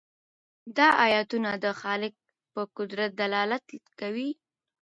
[0.77, 2.13] دا آیتونه د خالق
[2.53, 3.63] په قدرت دلالت
[3.99, 4.29] کوي.